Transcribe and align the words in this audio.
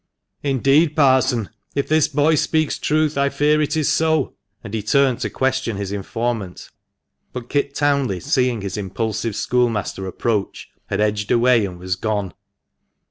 "Indeed, 0.51 0.95
Parson, 0.95 1.51
if 1.75 1.87
this 1.87 2.07
boy 2.07 2.33
speaks 2.33 2.79
truth, 2.79 3.19
I 3.19 3.29
fear 3.29 3.61
it 3.61 3.77
is 3.77 3.87
so," 3.87 4.33
and 4.63 4.73
he 4.73 4.81
turned 4.81 5.19
to 5.19 5.29
question 5.29 5.77
his 5.77 5.91
informant; 5.91 6.71
but 7.33 7.49
Kit 7.49 7.75
Townley, 7.75 8.19
seeing 8.19 8.61
his 8.61 8.77
impulsive 8.77 9.35
schoolmaster 9.35 10.07
approach, 10.07 10.71
had 10.87 11.01
edged 11.01 11.29
away, 11.29 11.65
and 11.67 11.77
was 11.77 11.95
gone. 11.95 12.33